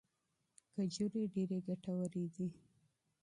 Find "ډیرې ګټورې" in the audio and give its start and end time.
1.33-2.23